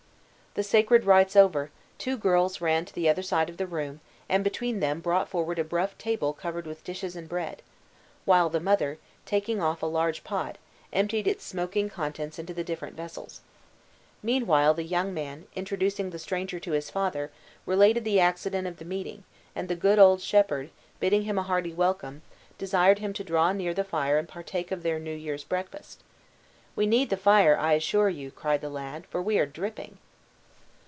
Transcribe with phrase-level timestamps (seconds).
[0.53, 4.43] The sacred rites over, two girls ran to the other side of the room, and
[4.43, 7.61] between them brought forward a rough table covered with dishes and bread;
[8.25, 10.57] while the mother, taking off a large pot,
[10.91, 13.39] emptied its smoking contents into the different vessels.
[14.21, 17.31] Meanwhile the young man, introducing the stranger to his father,
[17.65, 19.23] related the accident of the meeting,
[19.55, 22.23] and the good old shepherd, bidding him a hearty welcome,
[22.57, 26.01] desired him to draw near the fire and partake of their New year's breakfast.
[26.75, 29.97] "We need the fire, I assure you," cried the lad, "for we are dripping."